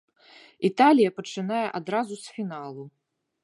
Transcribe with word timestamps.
Італія 0.69 1.09
пачынае 1.19 1.61
адразу 1.83 2.13
з 2.25 2.37
фіналу! 2.39 2.83